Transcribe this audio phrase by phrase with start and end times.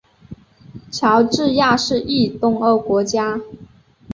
[0.91, 3.39] 乔治亚是一东欧国家。